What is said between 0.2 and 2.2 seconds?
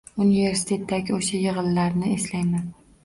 Universitetdagi o’sha yig‘inlarni